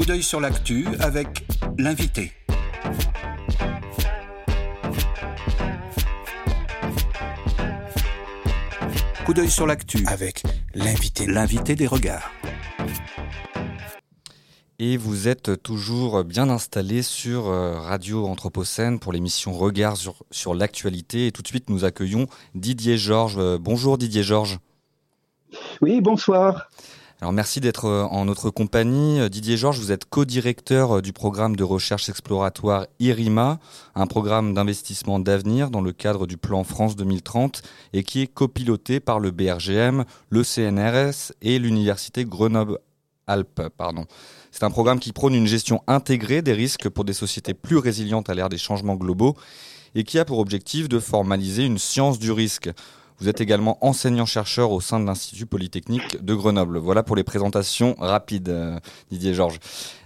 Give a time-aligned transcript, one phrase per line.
[0.00, 2.32] Coup d'œil sur l'actu avec l'invité.
[9.26, 10.42] Coup d'œil sur l'actu avec
[10.74, 11.26] l'invité.
[11.26, 12.30] L'invité des regards.
[14.78, 20.54] Et vous êtes toujours bien installé sur euh, Radio Anthropocène pour l'émission Regard sur, sur
[20.54, 21.26] l'actualité.
[21.26, 23.36] Et tout de suite, nous accueillons Didier Georges.
[23.36, 24.60] Euh, bonjour Didier Georges.
[25.82, 26.70] Oui, bonsoir.
[27.22, 29.28] Alors merci d'être euh, en notre compagnie.
[29.28, 33.58] Didier Georges, vous êtes co-directeur du programme de recherche exploratoire IRIMA,
[33.94, 37.60] un programme d'investissement d'avenir dans le cadre du plan France 2030
[37.92, 43.68] et qui est copiloté par le BRGM, le CNRS et l'Université Grenoble-Alpes.
[43.76, 44.06] Pardon.
[44.50, 48.30] C'est un programme qui prône une gestion intégrée des risques pour des sociétés plus résilientes
[48.30, 49.36] à l'ère des changements globaux
[49.94, 52.70] et qui a pour objectif de formaliser une science du risque.
[53.20, 56.78] Vous êtes également enseignant-chercheur au sein de l'Institut Polytechnique de Grenoble.
[56.78, 58.78] Voilà pour les présentations rapides, euh,
[59.10, 59.58] Didier Georges.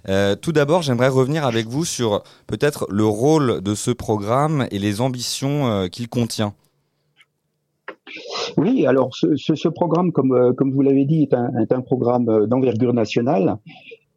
[0.08, 4.80] Euh, tout d'abord, j'aimerais revenir avec vous sur peut-être le rôle de ce programme et
[4.80, 6.54] les ambitions euh, qu'il contient.
[8.56, 13.58] Oui, alors ce, programme, comme, vous l'avez dit, est un, programme d'envergure nationale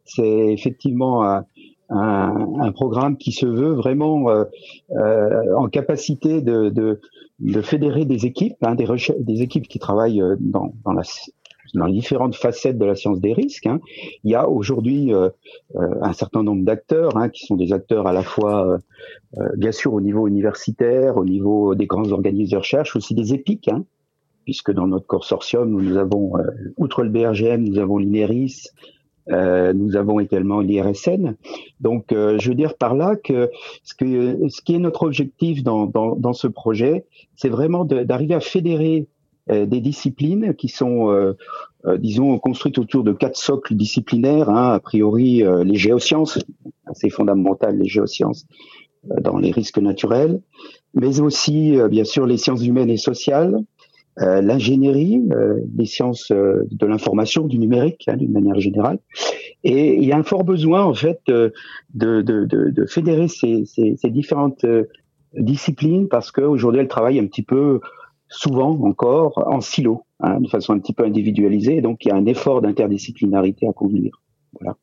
[0.04, 1.24] c'est effectivement
[1.90, 4.26] un, programme qui se veut vraiment
[4.90, 7.00] en capacité de,
[7.38, 8.86] de, fédérer des équipes, hein, des,
[9.20, 11.02] des équipes qui travaillent euh, dans, dans, la,
[11.74, 13.66] dans les différentes facettes de la science des risques.
[13.66, 13.80] Hein.
[14.24, 15.28] Il y a aujourd'hui euh,
[15.76, 18.78] euh un certain nombre d'acteurs hein, qui sont des acteurs à la fois,
[19.56, 23.68] bien sûr, au niveau universitaire, au niveau des grands organismes de recherche, aussi des épiques.
[23.68, 23.84] Hein,
[24.44, 26.32] puisque dans notre consortium, nous avons,
[26.78, 28.72] outre le BRGM, nous avons l'INERIS,
[29.30, 31.34] euh, nous avons également l'IRSN.
[31.80, 33.50] Donc, euh, je veux dire par là que
[33.84, 37.04] ce, que, ce qui est notre objectif dans, dans, dans ce projet,
[37.36, 39.06] c'est vraiment d'arriver à fédérer
[39.50, 41.34] euh, des disciplines qui sont, euh,
[41.98, 44.50] disons, construites autour de quatre socles disciplinaires.
[44.50, 46.38] Hein, a priori, les géosciences,
[46.92, 48.46] c'est fondamental, les géosciences
[49.04, 50.40] dans les risques naturels,
[50.92, 53.62] mais aussi, bien sûr, les sciences humaines et sociales,
[54.20, 58.98] euh, l'ingénierie, euh, les sciences euh, de l'information, du numérique, hein, d'une manière générale.
[59.64, 61.52] Et il y a un fort besoin, en fait, de,
[61.94, 64.64] de, de, de fédérer ces, ces, ces différentes
[65.34, 67.80] disciplines parce qu'aujourd'hui, elles travaillent un petit peu,
[68.28, 71.80] souvent encore, en silo, hein, de façon un petit peu individualisée.
[71.80, 74.20] Donc, il y a un effort d'interdisciplinarité à conduire.
[74.58, 74.76] Voilà.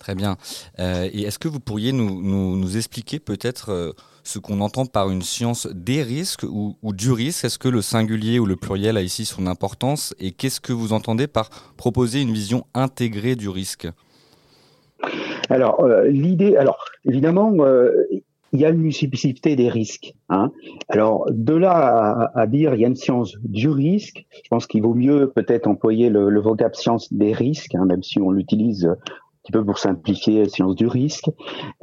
[0.00, 0.36] Très bien.
[0.80, 3.94] Euh, et est-ce que vous pourriez nous, expliquer peut-être
[4.24, 7.44] ce qu'on entend par une science des risques ou, du risque?
[7.44, 10.14] Est-ce que le singulier ou le pluriel a ici son importance?
[10.18, 13.88] Et qu'est-ce que vous entendez par proposer une vision intégrée du risque?
[15.50, 17.90] Alors, euh, l'idée, alors évidemment, euh,
[18.52, 20.14] il y a une multiplicité des risques.
[20.28, 20.50] Hein.
[20.88, 24.82] Alors, de là à, dire il y a une science du risque, je pense qu'il
[24.82, 28.88] vaut mieux peut-être employer le, le vocable science des risques, hein, même si on l'utilise
[29.42, 31.30] petit peu pour simplifier la science du risque.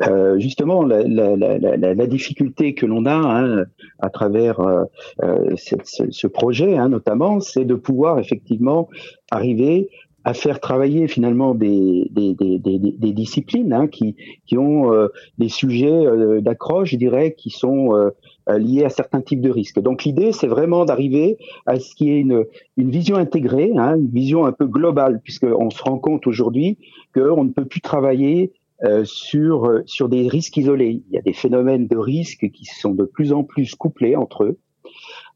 [0.03, 3.65] Euh, justement, la, la, la, la, difficulté que l'on a hein,
[3.99, 4.83] à travers euh,
[5.23, 8.89] euh ce, ce, projet, hein, notamment, c'est de pouvoir effectivement
[9.31, 9.89] arriver
[10.27, 15.07] à faire travailler finalement des, des, des, des disciplines hein, qui, qui ont euh,
[15.37, 18.09] des sujets euh, d'accroche, je dirais, qui sont euh,
[18.57, 19.79] liés à certains types de risques.
[19.79, 22.43] Donc l'idée, c'est vraiment d'arriver à ce qui est une,
[22.75, 26.77] une vision intégrée, hein, une vision un peu globale, puisqu'on se rend compte aujourd'hui
[27.15, 28.51] qu'on ne peut plus travailler
[28.83, 31.03] euh, sur, sur des risques isolés.
[31.09, 34.43] Il y a des phénomènes de risques qui sont de plus en plus couplés entre
[34.43, 34.57] eux.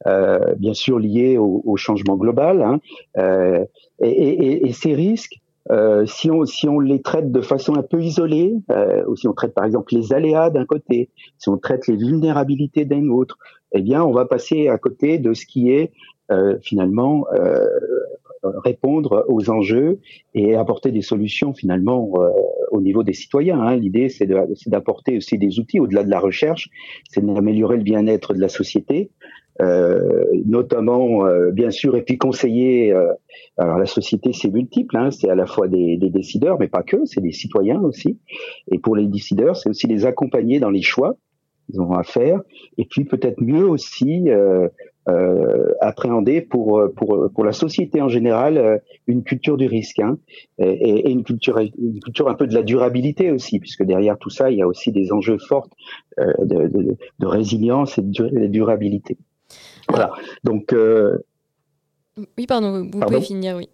[0.08, 2.62] Euh, bien sûr liés au, changement global.
[2.62, 2.80] Hein.
[3.18, 3.66] Euh,
[4.02, 5.40] et, ces risques,
[5.70, 9.34] euh, si, on, si on les traite de façon un peu isolée, euh, si on
[9.34, 13.38] traite par exemple les aléas d'un côté, si on traite les vulnérabilités d'un autre,
[13.74, 15.92] eh bien on va passer à côté de ce qui est
[16.62, 17.26] finalement
[18.64, 20.00] répondre aux enjeux
[20.34, 22.10] et apporter des solutions finalement
[22.72, 23.60] au niveau des citoyens.
[23.60, 23.76] Hein.
[23.76, 24.28] L'idée c'est
[24.68, 26.70] d'apporter aussi des outils au-delà de la recherche,
[27.10, 29.12] c'est d'améliorer le bien-être de la société,
[30.46, 33.14] notamment euh, bien sûr et puis conseiller euh,
[33.58, 36.84] alors la société c'est multiple hein, c'est à la fois des, des, décideurs mais pas
[36.84, 38.18] que c'est des citoyens aussi
[38.72, 41.16] et pour les décideurs c'est aussi les accompagner dans les choix
[41.66, 42.42] qu'ils ont à faire
[42.78, 44.68] et puis peut-être mieux aussi euh,
[45.80, 50.18] appréhender pour pour pour la société en général une culture du risque hein,
[50.60, 54.30] et, et, une culture une culture un peu de la durabilité aussi puisque derrière tout
[54.30, 55.70] ça il y a aussi des enjeux forts
[56.18, 59.18] de, de, de, résilience et de durabilité.
[59.92, 60.12] Voilà.
[60.44, 60.74] Donc.
[60.74, 61.18] Euh,
[62.38, 63.70] oui, pardon, vous pouvez finir, oui.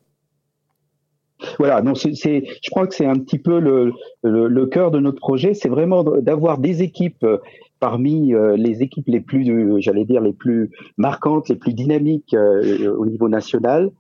[1.60, 3.94] Voilà, donc c'est, je crois que c'est un petit peu le,
[4.24, 7.38] le, cœur de notre projet, c'est vraiment d'avoir des équipes euh,
[7.80, 9.46] parmi euh, les équipes les plus,
[9.80, 13.92] j'allais dire, les plus marquantes, les plus dynamiques au niveau national,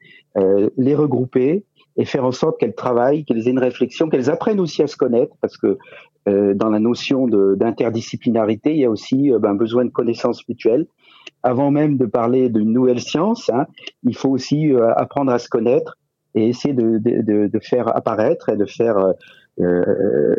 [0.77, 1.63] les regrouper
[1.95, 4.97] et faire en sorte qu'elles travaillent, qu'elles aient une réflexion, qu'elles apprennent aussi à se
[4.97, 5.77] connaître, parce que
[6.25, 10.87] dans la notion d'interdisciplinarité, il y a aussi ben, besoin de connaissances mutuelles.
[11.43, 13.65] Avant même de parler d'une nouvelle science, hein,
[14.03, 15.97] il faut aussi euh, apprendre à se connaître
[16.35, 18.97] et essayer de, de, de, faire apparaître et de faire
[19.59, 20.35] euh,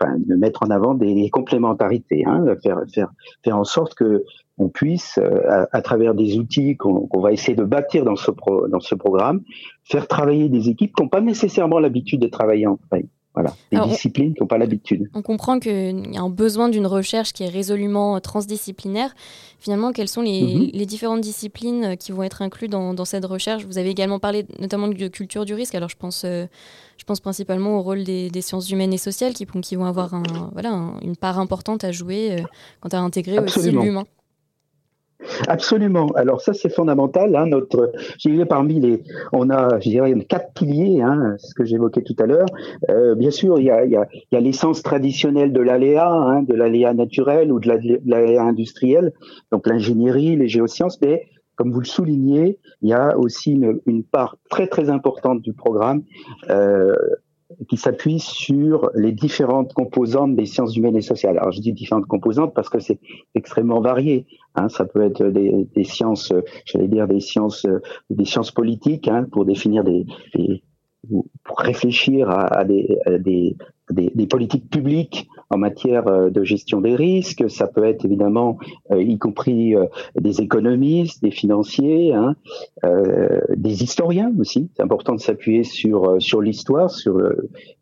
[0.00, 3.10] enfin, de mettre en avant des, complémentarités, hein, faire, faire,
[3.42, 4.24] faire en sorte que
[4.58, 8.68] on puisse, à, à travers des outils qu'on va essayer de bâtir dans ce, pro,
[8.68, 9.40] dans ce programme,
[9.84, 13.08] faire travailler des équipes qui n'ont pas nécessairement l'habitude de travailler en famille.
[13.34, 15.08] Voilà, des disciplines qui n'ont pas l'habitude.
[15.14, 19.14] On comprend qu'il y a un besoin d'une recherche qui est résolument transdisciplinaire.
[19.60, 20.70] Finalement, quelles sont les, mhm.
[20.72, 23.64] les différentes disciplines qui vont être incluses dans, dans, cette recherche?
[23.66, 25.76] Vous avez également parlé notamment de culture du risque.
[25.76, 26.46] Alors, je pense, euh,
[26.96, 30.12] je pense principalement au rôle des, des, sciences humaines et sociales qui, qui vont avoir
[30.12, 30.70] un, voilà,
[31.02, 32.42] une part importante à jouer euh,
[32.80, 34.06] quant à intégrer aussi l'humain.
[35.48, 36.08] Absolument.
[36.14, 37.34] Alors ça c'est fondamental.
[37.36, 39.02] Hein, notre, je dirais parmi les,
[39.32, 42.48] on a, je dirais quatre piliers, hein, ce que j'évoquais tout à l'heure.
[42.90, 45.60] Euh, bien sûr, il y a, il y a, il y a l'essence traditionnelle de
[45.60, 47.68] l'aléa, hein, de l'aléa naturel ou de
[48.06, 49.12] l'aléa industriel,
[49.52, 51.26] donc l'ingénierie, les géosciences, mais
[51.56, 55.52] comme vous le soulignez, il y a aussi une, une part très très importante du
[55.52, 56.02] programme
[56.48, 56.94] euh,
[57.68, 61.38] qui s'appuie sur les différentes composantes des sciences humaines et sociales.
[61.38, 63.00] Alors je dis différentes composantes parce que c'est
[63.34, 64.26] extrêmement varié.
[64.54, 64.68] Hein.
[64.68, 66.32] Ça peut être des, des sciences,
[66.64, 67.66] j'allais dire des sciences,
[68.08, 70.62] des sciences politiques hein, pour définir des, des,
[71.08, 73.56] pour réfléchir à, à, des, à des,
[73.92, 77.48] des, politiques publiques en matière euh, de gestion des risques.
[77.50, 78.58] Ça peut être évidemment,
[78.90, 79.86] euh, y compris euh,
[80.18, 82.34] des économistes, des financiers, hein,
[83.56, 84.70] des historiens aussi.
[84.76, 87.18] C'est important de s'appuyer sur sur l'histoire, sur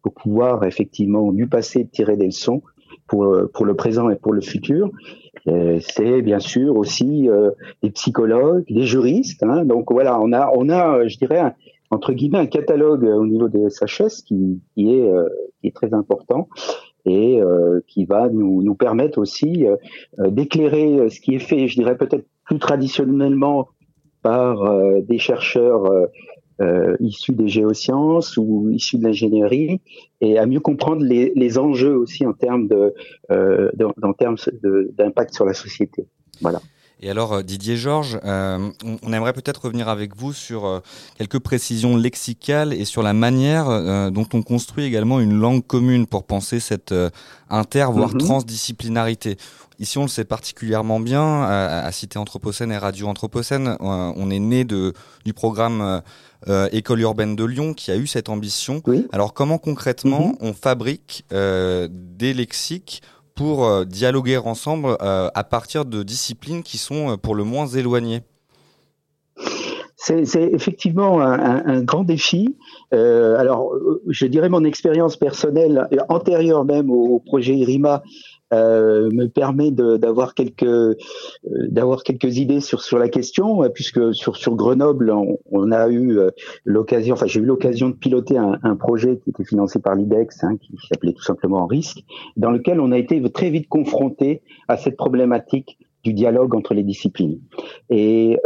[0.02, 2.62] pour pouvoir effectivement du passé tirer des leçons
[3.06, 4.90] pour pour le présent et pour le futur.
[5.80, 7.28] C'est bien sûr aussi
[7.82, 9.42] des psychologues, des juristes.
[9.42, 9.64] Hein.
[9.64, 11.54] Donc voilà, on a on a, je dirais,
[11.90, 15.10] entre guillemets un catalogue au niveau des SHS qui, qui est
[15.60, 16.48] qui est très important
[17.08, 19.76] et euh, qui va nous, nous permettre aussi euh,
[20.18, 23.68] euh, d'éclairer ce qui est fait, je dirais peut-être plus traditionnellement
[24.22, 26.08] par des chercheurs
[26.98, 29.80] issus des géosciences ou issus de l'ingénierie
[30.20, 32.94] et à mieux comprendre les, les enjeux aussi en termes de,
[33.30, 34.36] en termes
[34.96, 36.06] d'impact sur la société.
[36.40, 36.60] Voilà.
[37.00, 38.70] Et alors, euh, Didier Georges, euh,
[39.02, 40.80] on, aimerait peut-être revenir avec vous sur euh,
[41.16, 43.66] quelques précisions lexicales et sur la manière
[44.10, 46.94] dont on construit également une langue commune pour penser cette
[47.50, 48.18] inter, voire mhm.
[48.18, 49.36] transdisciplinarité.
[49.78, 54.64] Ici, on le sait particulièrement bien, à, Cité Anthropocène et Radio Anthropocène, on est né
[54.64, 54.92] de,
[55.24, 56.02] du programme
[56.72, 58.82] École urbaine de Lyon qui a eu cette ambition.
[59.12, 60.36] Alors, comment concrètement mhm.
[60.40, 63.02] on fabrique des lexiques
[63.38, 67.68] pour euh, dialoguer ensemble euh, à partir de disciplines qui sont euh, pour le moins
[67.68, 68.22] éloignées
[69.96, 72.56] c'est effectivement un, grand défi.
[72.92, 73.74] alors,
[74.06, 78.02] je dirais mon expérience personnelle antérieure même au, projet IRIMA
[78.52, 80.94] euh, me permet d'avoir quelques euh,
[81.44, 85.12] d'avoir quelques idées sur sur la question euh, puisque sur sur Grenoble
[85.50, 86.18] on, a eu
[86.64, 90.44] l'occasion enfin j'ai eu l'occasion de piloter un, un, projet qui était financé par l'IDEX
[90.44, 91.98] hein, qui s'appelait tout simplement risque
[92.38, 96.84] dans lequel on a été très vite confronté à cette problématique du dialogue entre les
[96.84, 97.40] disciplines.
[97.90, 98.38] Et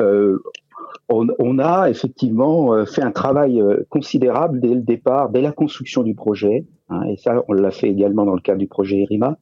[1.08, 6.14] on, on, a effectivement fait un travail considérable dès le départ, dès la construction du
[6.14, 9.38] projet, Hein, et ça, on l'a fait également dans le cadre du projet ERIMA.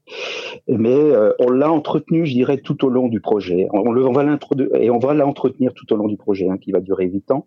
[0.69, 3.67] Mais euh, on l'a entretenu, je dirais, tout au long du projet.
[3.73, 4.39] On, on va
[4.75, 7.47] et on va l'entretenir tout au long du projet, hein, qui va durer huit ans.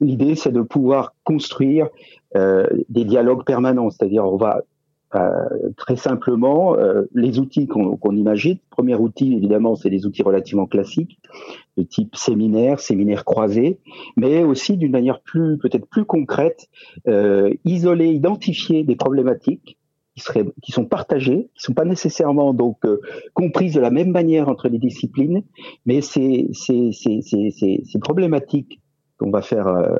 [0.00, 1.88] L'idée, c'est de pouvoir construire
[2.36, 4.60] euh, des dialogues permanents, c'est-à-dire on va euh,
[5.76, 8.58] très simplement, euh, les outils qu'on imagine.
[8.70, 11.18] Premier outil, évidemment, c'est des outils relativement classiques,
[11.76, 13.78] de type séminaire, séminaire croisé,
[14.16, 16.68] mais aussi d'une manière plus, peut-être plus concrète,
[17.08, 19.78] euh, isoler, identifier des problématiques
[20.14, 23.00] qui seraient, qui sont partagées, qui sont pas nécessairement donc euh,
[23.34, 25.42] comprises de la même manière entre les disciplines,
[25.86, 27.20] mais ces, ces, ces,
[27.84, 28.81] ces problématiques
[29.22, 29.96] qu'on va faire euh,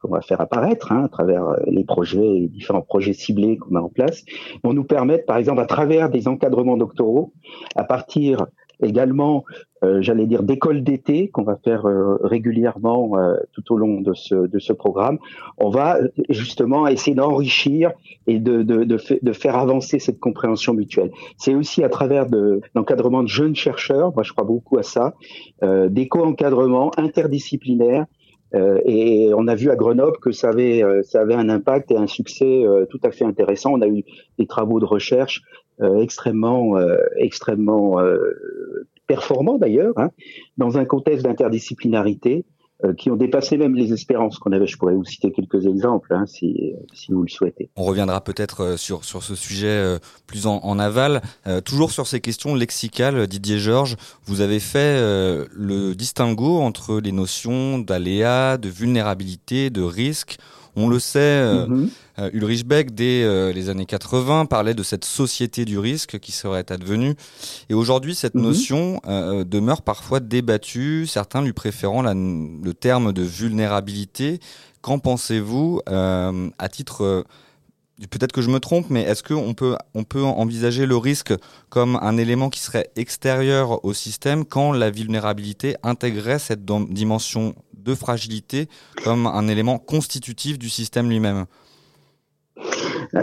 [0.00, 3.74] qu'on va faire apparaître hein, à travers euh, les projets, les différents projets ciblés qu'on
[3.74, 4.24] a en place,
[4.64, 7.32] vont nous permettre, par exemple, à travers des encadrements doctoraux,
[7.74, 8.46] à partir
[8.80, 9.44] également,
[9.82, 11.82] euh, j'allais dire, d'écoles d'été qu'on va faire
[12.22, 13.16] régulièrement
[13.52, 15.18] tout au long de ce, de ce programme.
[15.56, 17.90] On va justement essayer d'enrichir
[18.28, 21.10] et de, de, de, de, faire avancer cette compréhension mutuelle.
[21.38, 25.14] C'est aussi à travers de l'encadrement de jeunes chercheurs, moi je crois beaucoup à ça,
[25.64, 28.06] euh, des co-encadrements interdisciplinaires
[28.54, 31.90] euh, et on a vu à Grenoble que ça avait, euh, ça avait un impact
[31.90, 33.72] et un succès euh, tout à fait intéressant.
[33.72, 34.04] On a eu
[34.38, 35.42] des travaux de recherche
[36.00, 36.76] extrêmement,
[37.18, 38.02] extrêmement
[39.06, 40.10] performants d'ailleurs, hein,
[40.56, 42.44] dans un contexte d'interdisciplinarité.
[42.84, 44.68] Euh, qui ont dépassé même les espérances qu'on avait.
[44.68, 47.70] Je pourrais vous citer quelques exemples hein, si, si vous le souhaitez.
[47.74, 51.20] On reviendra peut-être euh, sur, sur ce sujet euh, plus en, en aval.
[51.64, 57.78] toujours sur ces questions lexicales, Didier Georges, vous avez fait le distinguo entre les notions
[57.78, 60.36] d'aléa, de vulnérabilité, de risque.
[60.78, 61.88] On le sait, mm-hmm.
[62.18, 66.32] Euh, Ulrich Beck, dès euh, les années 80, parlait de cette société du risque qui
[66.32, 67.14] serait advenue.
[67.68, 68.42] Et aujourd'hui, cette mhm.
[68.42, 74.40] notion euh, demeure parfois débattue, certains lui préférant le terme de vulnérabilité.
[74.80, 77.24] Qu'en pensez-vous à titre...
[78.10, 81.34] Peut-être que je me trompe, mais est-ce qu'on peut, on peut envisager le risque
[81.68, 87.94] comme un élément qui serait extérieur au système quand la vulnérabilité intégrait cette dimension de
[87.94, 88.68] fragilité
[89.04, 91.46] comme un élément constitutif du système lui-même.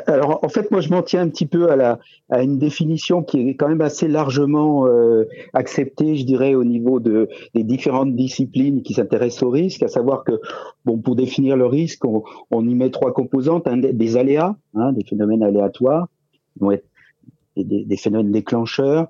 [0.08, 3.22] Alors en fait, moi je m'en tiens un petit peu à, la, à une définition
[3.22, 8.16] qui est quand même assez largement euh, acceptée, je dirais, au niveau de, des différentes
[8.16, 10.40] disciplines qui s'intéressent au risque, à savoir que
[10.86, 15.44] bon, pour définir le risque, on, y met trois composantes, des aléas, hein, des phénomènes
[15.44, 16.08] aléatoires,
[17.56, 19.08] des, phénomènes déclencheurs,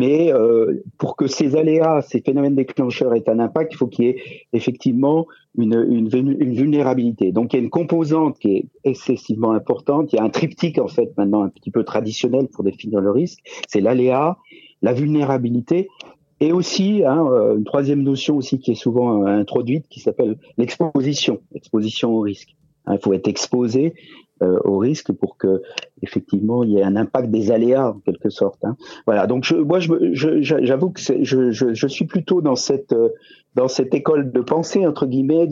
[0.00, 4.06] mais euh, pour que ces aléas, ces phénomènes déclencheurs aient un impact, il faut qu'il
[4.06, 4.22] y ait
[4.54, 5.26] effectivement
[5.58, 7.32] une, vulnérabilité.
[7.32, 10.14] Donc il y a une composante qui est excessivement importante.
[10.14, 13.10] Il y a un triptyque en fait maintenant un petit peu traditionnel pour définir le
[13.10, 13.40] risque.
[13.68, 14.38] C'est l'aléa,
[14.80, 15.90] la vulnérabilité
[16.40, 20.38] et aussi hein, euh, une troisième notion aussi qui est souvent euh, introduite qui s'appelle
[20.56, 22.56] l'exposition, l'exposition au risque.
[22.86, 23.92] Hein, il faut être exposé
[24.42, 25.60] euh, au risque pour que
[26.00, 28.64] effectivement il y ait un impact des aléas en quelque sorte.
[28.64, 28.74] Hein.
[29.04, 29.26] Voilà.
[29.26, 33.10] Donc moi, j'avoue que je, suis plutôt dans cette euh,
[33.54, 35.46] dans cette école de pensée entre guillemets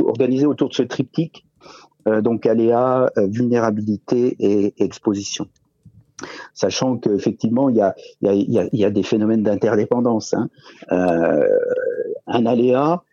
[0.00, 1.46] organisée autour de ce triptyque.
[2.06, 5.46] Euh, donc aléas, vulnérabilité et exposition
[6.52, 10.34] sachant qu'effectivement il y a, y, a, il y a des phénomènes d'interdépendance.
[10.34, 10.50] Hein.
[12.26, 13.04] Un aléa,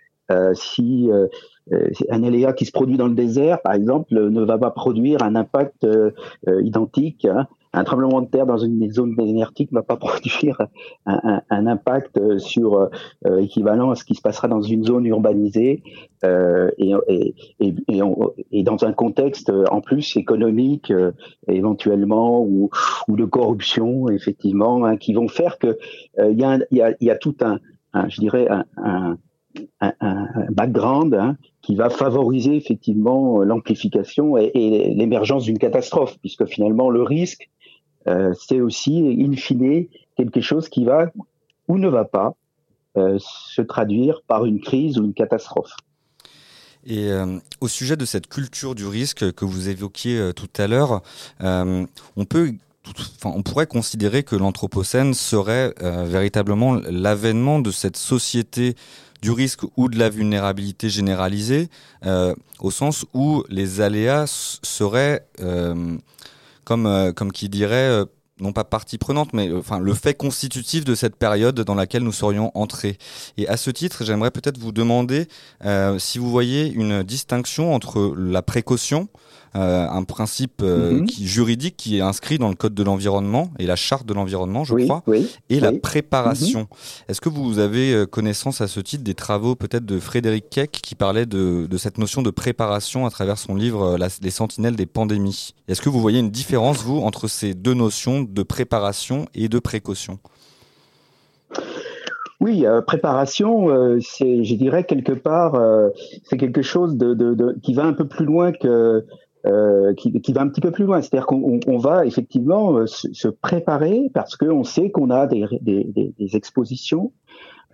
[0.53, 1.27] si euh,
[1.73, 5.23] euh, un aléa qui se produit dans le désert, par exemple, ne va pas produire
[5.23, 6.11] un impact euh,
[6.47, 7.25] euh, identique.
[7.25, 7.47] Hein.
[7.73, 10.61] Un tremblement de terre dans une zone désertique ne va pas produire
[11.05, 12.89] un, un, impact sur
[13.37, 15.83] équivalent à ce qui se passera dans une zone urbanisée
[16.23, 18.01] euh, et, et, et,
[18.51, 20.93] et, dans un contexte en plus économique
[21.49, 22.69] éventuellement ou,
[23.09, 25.77] ou, de corruption effectivement hein, qui vont faire que
[26.17, 27.59] il y, a y, a, y a tout un,
[27.91, 29.17] un je dirais un,
[29.81, 36.45] un un, un, background hein, qui va favoriser effectivement l'amplification et, l'émergence d'une catastrophe, puisque
[36.45, 37.49] finalement le risque,
[38.07, 41.11] euh, c'est aussi in fine quelque chose qui va
[41.67, 42.35] ou ne va pas
[42.97, 45.71] euh, se traduire par une crise ou une catastrophe.
[46.85, 51.01] Et euh, au sujet de cette culture du risque que vous évoquiez tout à l'heure,
[51.39, 52.51] on peut
[53.17, 58.75] Enfin, on pourrait considérer que l'Anthropocène serait véritablement l'avènement de cette société
[59.21, 61.69] du risque ou de la vulnérabilité généralisée,
[62.05, 65.97] euh, au sens où les aléas seraient, euh,
[66.63, 68.03] comme, euh, comme qui dirait,
[68.39, 72.11] non pas partie prenante, mais enfin le fait constitutif de cette période dans laquelle nous
[72.11, 72.97] serions entrés.
[73.37, 75.27] Et à ce titre, j'aimerais peut-être vous demander
[75.97, 79.07] si vous voyez une distinction entre la précaution,
[79.55, 81.05] euh, un principe euh, mhm.
[81.05, 84.65] qui, juridique qui est inscrit dans le code de l'environnement et la charte de l'environnement,
[84.65, 85.01] je crois,
[85.49, 86.61] et la préparation.
[86.61, 86.67] Mhm.
[87.07, 90.71] Est-ce que vous avez euh, connaissance à ce titre des travaux peut-être de Frédéric Keck
[90.71, 94.85] qui parlait de, de, cette notion de préparation à travers son livre Les Sentinelles des
[94.85, 95.53] pandémies?
[95.69, 99.59] Est-ce que vous voyez une différence, vous, entre ces deux notions de préparation et de
[99.59, 100.19] précaution?
[102.41, 103.69] Oui, préparation,
[104.01, 105.57] c'est, je dirais quelque part,
[106.23, 109.05] c'est quelque chose de, de, de, qui va un peu plus loin que
[109.45, 111.01] euh, qui, qui, va un petit peu plus loin.
[111.01, 116.13] C'est-à-dire qu'on on va effectivement euh, se, préparer parce qu'on sait qu'on a des, des,
[116.17, 117.11] des, expositions,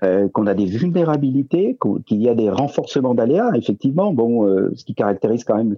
[0.03, 3.51] euh, qu'on a des vulnérabilités, qu'il y a des renforcements d'aléas.
[3.55, 5.77] Effectivement, bon, euh, ce qui caractérise quand même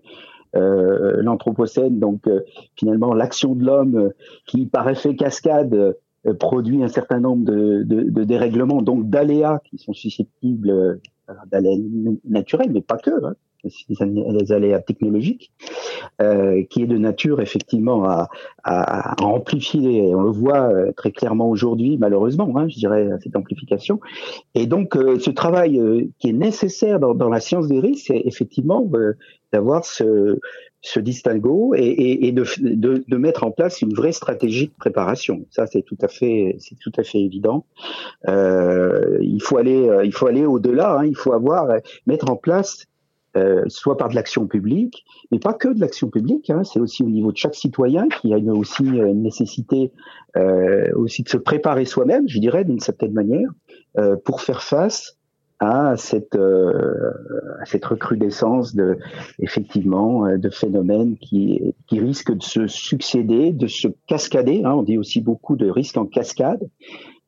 [0.55, 2.27] euh, l'anthropocène, donc
[2.75, 4.11] finalement l'action de l'homme
[4.47, 5.97] qui par effet cascade
[6.39, 11.01] produit un certain nombre de, de, de dérèglements, donc d'aléas qui sont susceptibles
[11.51, 11.77] d'aléas
[12.23, 13.25] naturels, mais pas que.
[13.25, 15.51] Hein les aléas technologiques,
[16.21, 18.29] euh, qui est de nature effectivement à,
[18.63, 23.99] à, amplifier, on le voit euh, très clairement aujourd'hui malheureusement, hein, je dirais, cette amplification.
[24.55, 28.05] Et donc euh, ce travail euh, qui est nécessaire dans, dans, la science des risques,
[28.07, 28.85] c'est effectivement
[29.51, 30.39] d'avoir ce,
[30.81, 34.73] ce distinguo et, et, et de, de, de, mettre en place une vraie stratégie de
[34.77, 35.45] préparation.
[35.49, 37.65] Ça, c'est tout à fait, c'est tout à fait évident.
[38.27, 40.99] Euh, il faut aller, il faut aller au-delà.
[40.99, 41.67] Hein, il faut avoir,
[42.07, 42.87] mettre en place
[43.35, 46.49] euh, soit par de l'action publique, mais pas que de l'action publique.
[46.49, 49.91] Hein, c'est aussi au niveau de chaque citoyen qui a une, aussi euh, une nécessité
[50.37, 53.49] euh, aussi de se préparer soi-même, je dirais d'une certaine manière,
[53.97, 55.17] euh, pour faire face
[55.59, 57.11] à cette, euh,
[57.61, 58.97] à cette recrudescence de,
[59.39, 64.63] effectivement, euh, de phénomènes qui, qui risquent de se succéder, de se cascader.
[64.65, 66.67] Hein, on dit aussi beaucoup de risques en cascade.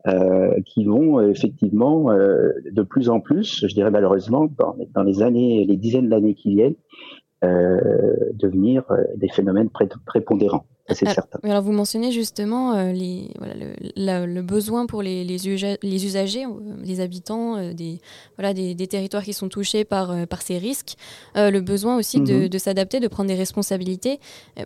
[0.08, 5.24] Euh, qui vont effectivement euh, de plus en plus, je dirais malheureusement, dans, dans les
[5.24, 8.84] années, les dizaines d'années qui viennent, euh, devenir
[9.16, 9.70] des phénomènes
[10.06, 11.40] prépondérants c'est certain.
[11.42, 15.38] Alors vous mentionnez justement euh, les, voilà, le, le, besoin pour les, les,
[15.82, 16.50] les usagers, euh,
[16.84, 18.02] les habitants euh, des,
[18.38, 20.96] voilà, des, des, territoires qui sont touchés par, par ces risques,
[21.36, 22.50] le besoin aussi de, mhm.
[22.50, 24.20] de s'adapter, de prendre des responsabilités.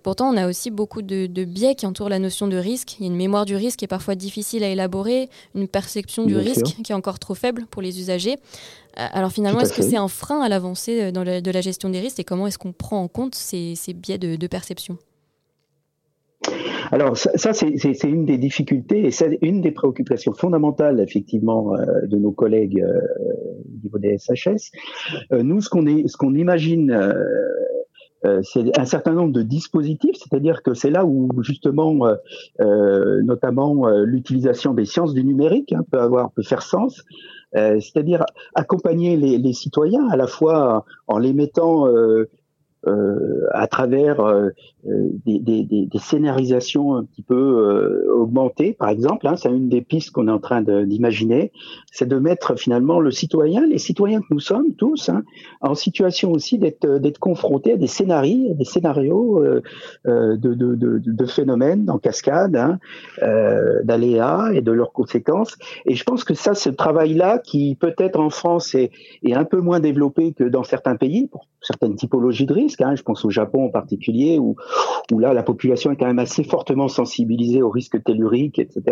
[0.04, 3.00] pourtant, on a aussi beaucoup de, de, biais qui entourent la notion de risque.
[3.00, 6.26] Il y a une mémoire du risque qui est parfois difficile à élaborer, une perception
[6.26, 8.36] du risque qui est encore trop faible pour les usagers.
[9.14, 12.20] Alors finalement, est-ce que c'est un frein à l'avancée dans de la gestion des risques
[12.20, 14.98] et comment est-ce qu'on prend en compte ces, ces biais de perception?
[16.92, 22.18] Alors ça, c'est une des difficultés et c'est une des préoccupations fondamentales effectivement euh, de
[22.18, 23.00] nos collègues euh,
[23.66, 24.72] au niveau des SHS.
[25.32, 26.88] Euh, nous, ce qu'on ce qu'on imagine.
[28.42, 32.06] c'est un certain nombre de dispositifs, c'est-à-dire que c'est là où justement,
[32.60, 37.06] notamment l'utilisation des sciences du numérique hein, peut avoir peut faire sens,
[37.54, 38.26] c'est-à-dire
[38.56, 42.30] accompagner les, les, citoyens à la fois en les mettant euh,
[43.52, 44.50] à travers euh,
[44.88, 49.28] euh, des, des, scénarisations un petit peu augmentées, par exemple.
[49.28, 51.52] Hein, c'est une des pistes qu'on est en train d'imaginer,
[51.92, 55.24] c'est de mettre finalement le citoyen, les citoyens que nous sommes tous, hein,
[55.62, 59.44] en situation aussi d'être confrontés à des scénarios, des scénarios
[60.06, 62.80] de, phénomènes en cascade, hein,
[63.84, 65.58] d'aléas et de leurs conséquences.
[65.86, 68.92] Et je pense que ça, ce travail-là, qui peut-être en France est
[69.34, 72.69] un peu moins développé que dans certains pays, pour certaines typologies de risques.
[72.80, 72.96] Hein.
[72.96, 74.56] Je pense au Japon en particulier, où,
[75.18, 78.84] là, la population est quand même assez fortement sensibilisée aux risques telluriques, etc.,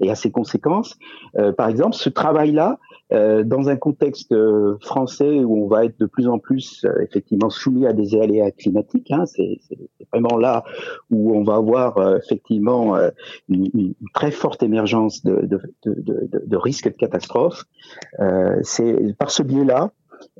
[0.00, 0.98] et à ses conséquences.
[1.38, 2.78] Euh, par exemple, ce travail-là,
[3.12, 7.50] euh, dans un contexte euh, français où on va être de plus en plus effectivement
[7.50, 9.58] soumis à des aléas climatiques, hein, c'est
[10.12, 10.64] vraiment là
[11.10, 12.96] où on va avoir effectivement
[13.48, 17.64] une, très forte émergence de, de, de, de, de risques de catastrophes.
[18.62, 19.90] c'est par ce biais-là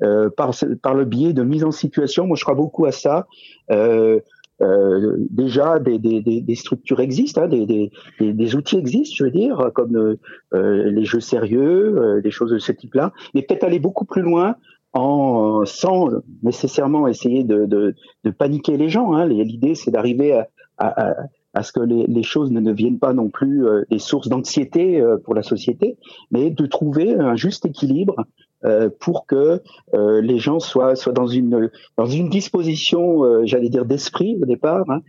[0.03, 2.27] euh, par, par le biais de mise en situation.
[2.27, 3.27] Moi, je crois beaucoup à ça.
[3.71, 4.19] Euh,
[4.61, 9.71] euh, déjà, des, des, des, structures existent, hein, des, des, outils existent, je veux dire,
[9.73, 10.17] comme
[10.53, 14.21] euh, les jeux sérieux, euh, des choses de ce type-là, mais peut-être aller beaucoup plus
[14.21, 14.55] loin
[14.93, 16.09] en sans
[16.43, 19.13] nécessairement essayer de, de, de paniquer les gens.
[19.13, 19.25] Hein.
[19.25, 21.15] L'idée, c'est d'arriver à, à,
[21.61, 25.43] ce que les, les, choses ne deviennent pas non plus des sources d'anxiété pour la
[25.43, 25.97] société,
[26.31, 28.15] mais de trouver un juste équilibre
[28.63, 29.59] euh, pour que
[29.95, 34.45] euh, les gens soient soient dans une dans une disposition, euh, j'allais dire d'esprit au
[34.45, 35.01] départ, hein,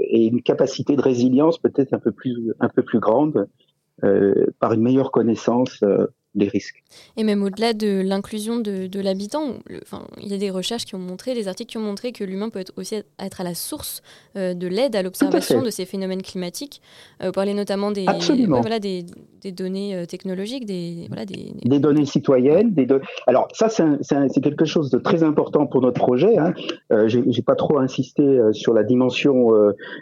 [0.00, 3.48] et une capacité de résilience peut-être un peu plus un peu plus grande
[4.60, 5.82] par une meilleure connaissance
[6.44, 6.82] risques.
[7.16, 10.94] Et même au-delà de l'inclusion de, de l'habitant, enfin, il y a des recherches qui
[10.94, 13.54] ont montré, des articles qui ont montré que l'humain peut être aussi être à la
[13.54, 14.02] source
[14.36, 16.80] euh, de l'aide à l'observation de ces phénomènes climatiques.
[17.22, 18.06] Euh, parler notamment des,
[18.48, 19.04] voilà, des,
[19.42, 21.78] des, données euh, technologiques, des, voilà, des, des...
[21.78, 22.72] données citoyennes.
[22.72, 22.86] Des
[23.26, 26.36] Alors ça, c'est quelque chose de très important pour notre projet.
[26.38, 26.52] Hein.
[26.92, 29.50] Euh, J'ai pas trop insisté sur la dimension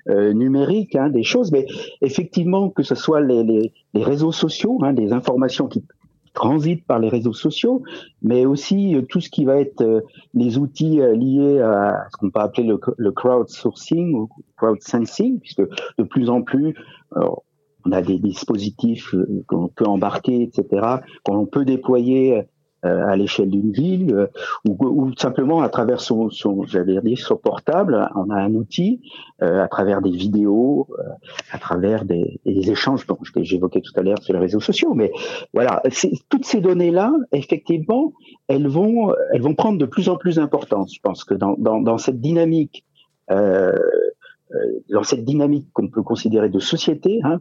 [0.06, 1.66] numérique hein, des choses, mais
[2.00, 5.84] effectivement, que ce soit les, les, les réseaux sociaux, hein, des informations qui
[6.34, 7.82] transite par les réseaux sociaux,
[8.20, 10.00] mais aussi euh, tout ce qui va être euh,
[10.34, 16.04] les outils euh, liés à ce qu'on peut appeler le, crowdsourcing ou crowdsensing, puisque de
[16.04, 16.74] plus en plus,
[17.86, 19.14] on a des dispositifs
[19.46, 22.42] qu'on peut embarquer, etc., qu'on peut déployer
[22.84, 24.26] à l'échelle d'une ville euh,
[24.68, 29.00] ou, ou, simplement à travers son, son j'allais dire son portable, on a un outil
[29.42, 30.88] euh, à travers des vidéos,
[31.50, 33.06] à travers des, des échanges.
[33.06, 35.10] Bon, j'évoquais tout à l'heure sur les réseaux sociaux, mais
[35.52, 35.82] voilà,
[36.28, 38.12] toutes ces données-là, effectivement,
[38.48, 40.94] elles vont, elles vont prendre de plus en plus d'importance.
[40.94, 42.84] Je pense que dans, dans, dans cette dynamique,
[43.30, 43.72] euh,
[44.90, 47.40] dans cette dynamique qu'on peut considérer de société, hein,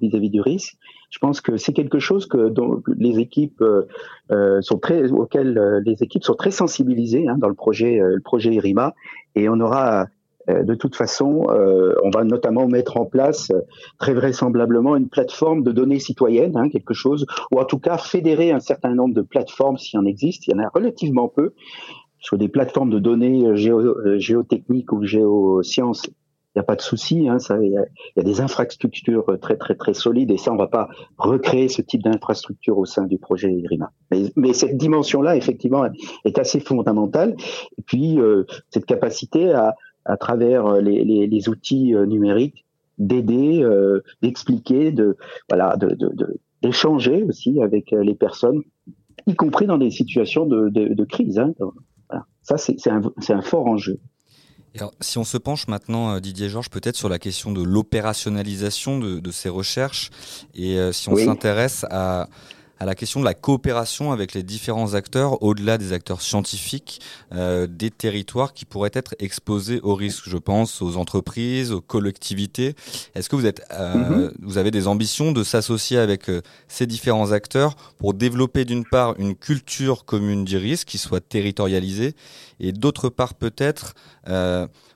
[0.00, 0.76] vis-à-vis du risque.
[1.10, 2.52] Je pense que c'est quelque chose que
[2.96, 3.82] les équipes euh,
[4.30, 8.20] euh sont très, auxquelles euh, les équipes sont très sensibilisées hein, dans le projet, le
[8.20, 8.94] projet IRIMA,
[9.34, 10.06] et on aura
[10.46, 13.50] de toute façon, on va notamment mettre en place
[13.98, 18.50] très vraisemblablement une plateforme de données citoyennes, hein, quelque chose, ou en tout cas fédérer
[18.50, 20.46] un certain nombre de plateformes s'il en existe.
[20.46, 21.54] Il y en a relativement peu
[22.18, 26.10] sur des plateformes de données géo, géotechniques ou géosciences
[26.54, 27.28] il n'y a pas de souci.
[27.28, 30.88] Hein, il y, a, des infrastructures très très très solides et ça, on va pas
[31.18, 33.90] recréer ce type d'infrastructure au sein du projet IRIMA.
[34.10, 35.84] Mais, mais cette dimension-là, effectivement,
[36.24, 37.34] est assez fondamentale.
[37.78, 42.64] Et puis euh, cette capacité à, à travers euh, les, les, les outils euh, numériques,
[42.98, 43.66] d'aider,
[44.22, 45.16] d'expliquer, de
[45.48, 45.96] voilà, de
[46.62, 48.62] d'échanger aussi avec les personnes
[49.26, 51.40] y compris dans des situations de, crise.
[51.40, 51.54] Hein.
[52.42, 53.98] Ça, c'est un, un fort enjeu.
[54.76, 58.98] Alors, si on se penche maintenant, euh, Didier Georges, peut-être sur la question de l'opérationnalisation
[58.98, 60.10] de, ces recherches,
[60.54, 62.28] et euh, si on s'intéresse à,
[62.78, 67.00] à la question de la coopération avec les différents acteurs, au-delà des acteurs scientifiques,
[67.32, 70.28] euh, des territoires qui pourraient être exposés aux risques.
[70.28, 72.74] Je pense aux entreprises, aux collectivités.
[73.14, 74.32] Est-ce que vous êtes, euh, mm-hmm.
[74.42, 79.14] vous avez des ambitions de s'associer avec euh, ces différents acteurs pour développer d'une part
[79.18, 82.14] une culture commune du risque qui soit territorialisée,
[82.60, 83.94] et d'autre part peut-être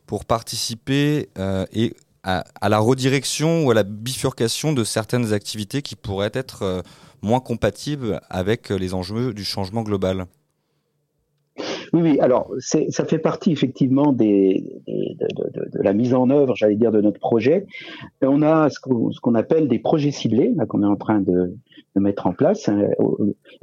[0.06, 1.28] pour participer
[1.72, 6.82] et à, à, la redirection ou à la bifurcation de certaines activités qui pourraient être
[7.22, 10.26] moins compatible avec les enjeux du changement global.
[11.92, 12.20] Oui, oui.
[12.20, 14.60] Alors, ça fait partie effectivement de,
[15.74, 17.66] la mise en œuvre, j'allais dire, de notre projet.
[18.22, 21.54] on a ce qu'on appelle des projets ciblés, qu'on est en train de,
[21.96, 22.68] mettre en place.
[22.68, 22.88] Hein,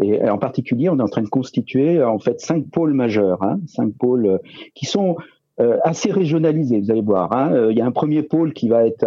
[0.01, 3.59] et en particulier, on est en train de constituer en fait cinq pôles majeurs, hein,
[3.65, 4.37] cinq pôles euh,
[4.73, 5.15] qui sont
[5.61, 6.81] euh, assez régionalisés.
[6.81, 7.31] Vous allez voir.
[7.31, 7.53] Hein.
[7.53, 9.05] Euh, il y a un premier pôle qui va être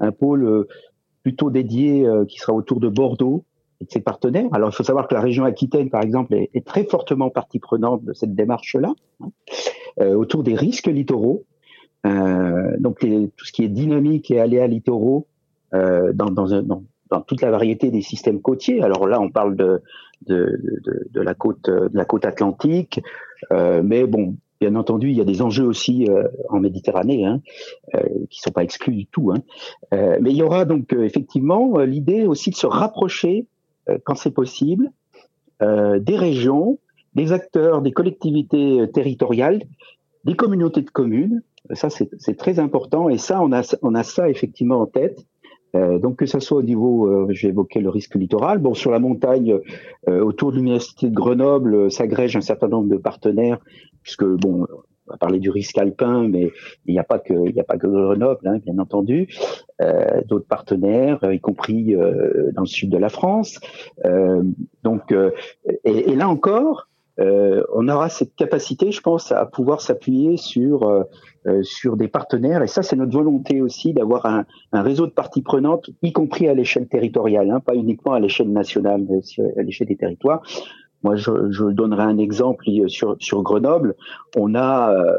[0.00, 0.66] un, pôle
[1.22, 3.44] plutôt dédié, qui sera autour de Bordeaux,
[3.84, 4.48] de ses partenaires.
[4.52, 8.04] Alors, il faut savoir que la région Aquitaine, par exemple, est, très fortement partie prenante
[8.04, 9.28] de cette démarche-là, hein,
[10.00, 11.44] euh, autour des risques littoraux.
[12.06, 15.26] Euh, donc, tout ce qui est dynamique et aléas littoraux
[15.74, 16.32] euh, dans,
[17.26, 18.82] toute la variété des systèmes côtiers.
[18.82, 19.82] Alors là, on parle de,
[21.14, 23.00] la côte, de la côte atlantique,
[23.50, 26.06] mais bon, Bien entendu, il y a des enjeux aussi
[26.48, 27.40] en Méditerranée hein,
[28.30, 29.32] qui sont pas exclus du tout.
[29.32, 29.42] Hein.
[29.92, 33.46] Mais il y aura donc effectivement l'idée aussi de se rapprocher
[34.04, 34.90] quand c'est possible,
[35.62, 36.78] euh, des régions,
[37.14, 39.62] des acteurs, des collectivités euh, territoriales,
[40.24, 41.42] des communautés de communes.
[41.72, 43.08] Ça, c'est très important.
[43.08, 45.24] Et ça, on a, on a ça effectivement en tête.
[45.74, 48.58] Euh, donc que ce soit au niveau, euh, j'ai évoqué le risque littoral.
[48.58, 49.58] Bon, sur la montagne,
[50.08, 53.58] euh, autour de l'université de Grenoble, s'agrège un certain nombre de partenaires,
[54.02, 54.66] puisque bon,
[55.06, 56.50] on va parler du risque alpin, mais
[56.86, 59.28] il n'y a pas que il n'y a pas que Grenoble, hein, bien entendu.
[59.80, 63.60] Euh, D'autres partenaires, y compris euh, dans le sud de la France.
[64.04, 64.42] Euh,
[64.82, 65.30] donc, euh,
[65.84, 66.88] et, et, là encore,
[67.20, 71.04] euh, on aura cette capacité, je pense, à pouvoir s'appuyer sur
[71.60, 72.62] sur des partenaires.
[72.62, 76.48] Et ça, c'est notre volonté aussi d'avoir un, un, réseau de parties prenantes, y compris
[76.48, 80.40] à l'échelle territoriale, hein, pas uniquement à l'échelle nationale, mais aussi à l'échelle des territoires
[81.04, 83.94] moi, je, je, donnerai un exemple sur, sur Grenoble.
[84.36, 85.16] On a, euh,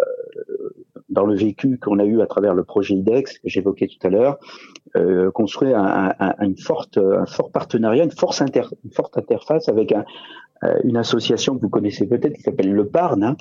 [1.09, 4.09] dans le vécu qu'on a eu à travers le projet IDEX que j'évoquais tout à
[4.09, 4.39] l'heure,
[4.95, 9.91] euh, construit un, un, forte, un fort partenariat, une, force inter, une forte interface avec
[9.91, 10.05] un,
[10.63, 13.37] euh, une association que vous connaissez peut-être qui s'appelle Le Parne, hein,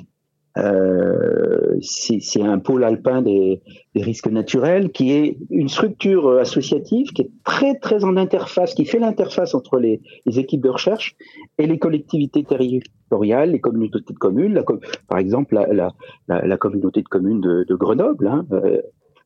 [0.57, 3.61] euh, c'est un pôle alpin des,
[3.95, 8.85] risques naturels qui est une structure euh, associative qui est très très en interface, qui
[8.85, 11.15] fait l'interface entre les, équipes de recherche
[11.57, 14.63] et les collectivités territoriales, les communautés de communes,
[15.09, 18.27] par exemple la, communauté de communes de, de Grenoble.
[18.27, 18.81] Hein, euh,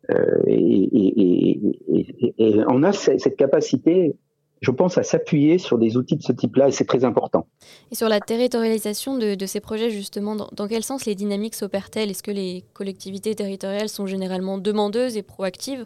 [0.10, 1.60] euh et, et,
[1.94, 4.15] et, et, on a cette capacité
[4.62, 7.48] je pense, à s'appuyer sur des outils de ce type-là et c'est très important.
[7.91, 12.10] Et sur la territorialisation de, ces projets, justement, dans, quel sens les dynamiques s'opèrent-elles?
[12.10, 15.86] Est-ce que les collectivités territoriales sont généralement demandeuses et proactives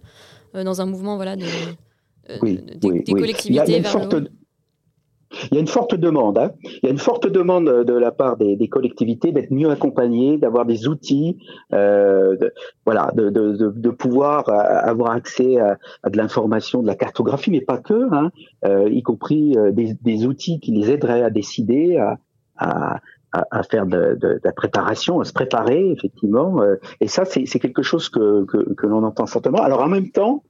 [0.55, 1.45] euh, dans un mouvement voilà, de,
[2.29, 2.37] euh,
[2.75, 4.27] des, collectivités vers le
[5.51, 6.37] il y a une forte demande.
[6.37, 6.51] Hein.
[6.63, 10.37] Il y a une forte demande de la part des, des collectivités d'être mieux accompagnées,
[10.37, 11.37] d'avoir des outils,
[11.73, 12.53] euh, de,
[12.85, 17.51] voilà, de, de, de, pouvoir euh, avoir accès à, à de l'information, de la cartographie,
[17.51, 18.31] mais pas que, hein,
[18.65, 22.17] euh, y compris euh, des, des, outils qui les aideraient à décider, à,
[22.57, 22.99] à,
[23.33, 26.61] à, faire de, la préparation, à se préparer effectivement.
[26.61, 29.57] Euh, et ça, c'est quelque chose que, que, l'on entend fortement.
[29.63, 30.43] Alors en même temps,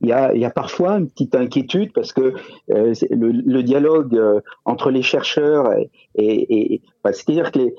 [0.00, 2.34] il y a, parfois une petite inquiétude parce que
[2.70, 5.74] euh, le, dialogue euh, entre les chercheurs
[6.14, 7.72] et, c'est-à-dire qu'il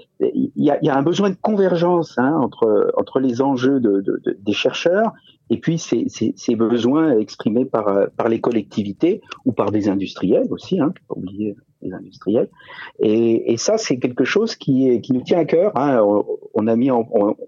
[0.55, 5.13] y a, un besoin de convergence hein, entre entre les enjeux de, de, des chercheurs
[5.49, 10.93] et puis ces, besoins exprimés par par les collectivités ou par des industriels aussi, hein,
[11.07, 12.49] pas oublier les industriels.
[12.99, 15.71] Et, ça, c'est quelque chose qui, nous tient à cœur.
[15.77, 16.01] Hein.
[16.53, 17.05] On, a mis, on,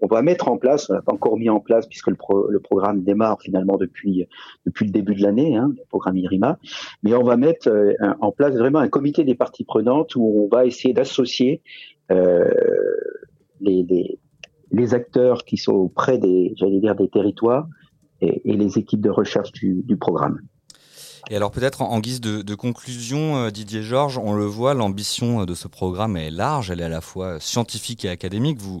[0.08, 2.16] va mettre en place, on n'a pas encore mis en place puisque le,
[2.60, 4.26] programme démarre finalement depuis
[4.64, 6.58] depuis le début de l'année, hein, le programme IRIMA.
[7.02, 10.48] Mais on va mettre euh, en place vraiment un comité des parties prenantes où on
[10.54, 11.62] va essayer d'associer
[12.10, 12.50] euh,
[13.60, 14.18] les, les,
[14.70, 17.66] les, acteurs qui sont auprès des, dire, des territoires
[18.20, 20.40] et, les équipes de recherche du programme.
[21.30, 25.54] Et alors peut-être en, guise de, conclusion, euh, Didier Georges, on le voit, l'ambition de
[25.54, 28.58] ce programme est large, elle est à la fois scientifique et académique.
[28.60, 28.80] Vous,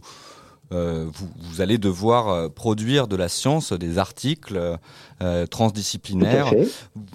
[0.72, 4.78] euh, vous, allez devoir euh, produire de la science, des articles
[5.50, 6.52] transdisciplinaires.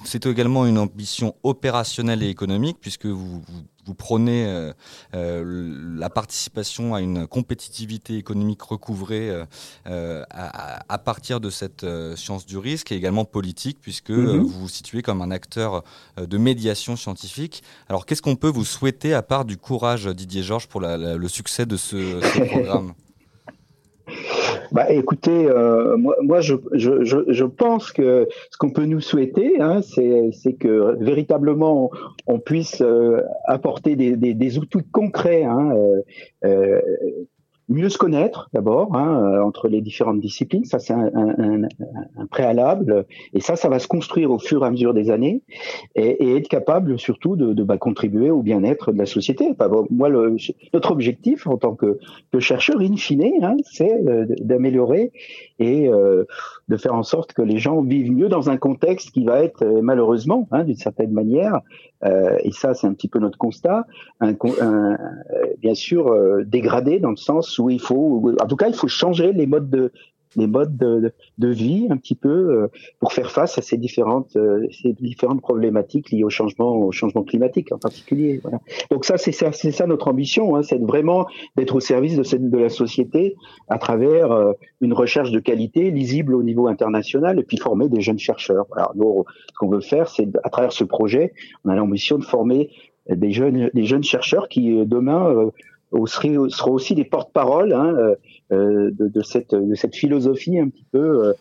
[0.03, 3.63] C'est également une ambition opérationnelle et économique puisque vous, vous
[3.97, 4.73] prenez euh,
[5.13, 9.31] euh, la participation à une compétitivité économique recouvrée
[9.87, 14.39] euh, à, partir de cette science du risque et également politique, puisque mhm.
[14.39, 15.83] vous vous situez comme un acteur
[16.17, 17.63] de médiation scientifique.
[17.89, 21.65] Alors, qu'est-ce qu'on peut vous souhaiter à part du courage, Didier Georges, pour le succès
[21.65, 22.93] de ce programme?
[24.71, 29.59] Bah, écoutez, euh, moi, moi je, je, je, pense que ce qu'on peut nous souhaiter,
[29.59, 31.91] hein, c'est que véritablement
[32.27, 36.01] on, puisse euh, apporter des, des, des, outils concrets hein, euh,
[36.45, 36.81] euh
[37.71, 42.25] mieux se connaître d'abord hein, euh, entre les différentes disciplines, ça c'est un, un, un,
[42.29, 45.41] préalable, et ça, ça va se construire au fur et à mesure des années,
[45.95, 49.47] et, et être capable surtout de, de bah, contribuer au bien-être de la société.
[49.51, 50.35] Enfin, moi, le,
[50.73, 51.97] notre objectif en tant que,
[52.31, 55.11] que chercheur, in fine, hein, c'est euh, d'améliorer
[55.59, 56.25] et euh,
[56.67, 59.65] de faire en sorte que les gens vivent mieux dans un contexte qui va être
[59.81, 61.59] malheureusement, hein, d'une certaine manière,
[62.03, 63.85] euh, et ça c'est un petit peu notre constat,
[64.19, 64.33] un,
[65.59, 69.33] bien sûr dégradé dans le sens où il faut, en tout cas, il faut changer
[69.33, 69.91] les modes de,
[70.35, 72.67] les modes de, de, vie un petit peu euh,
[72.99, 77.23] pour faire face à ces différentes euh, ces différentes problématiques liées au changement au changement
[77.23, 78.59] climatique en particulier voilà.
[78.89, 82.49] donc ça c'est ça ça notre ambition hein, c'est vraiment d'être au service de cette
[82.49, 83.35] de la société
[83.67, 88.01] à travers euh, une recherche de qualité lisible au niveau international et puis former des
[88.01, 91.33] jeunes chercheurs alors nous ce qu'on veut faire c'est à travers ce projet
[91.65, 92.69] on a l'ambition de former
[93.09, 95.51] des jeunes des jeunes chercheurs qui demain
[96.07, 98.15] seront aussi des porte-parole hein, euh, euh,
[98.51, 101.33] de, de, cette, de cette philosophie un petit peu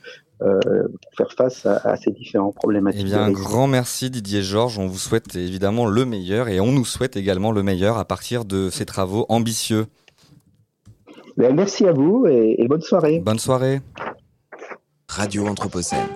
[0.42, 3.02] euh, pour faire face à, à, ces différents problématiques.
[3.02, 4.78] Eh bien, un grand merci Didier Georges.
[4.78, 8.46] On vous souhaite évidemment le meilleur et on nous souhaite également le meilleur à partir
[8.46, 9.86] de ces travaux ambitieux.
[11.36, 13.18] Ben, merci à vous et, et bonne soirée.
[13.18, 13.80] Bonne soirée.
[15.08, 16.06] Radio Anthropocène.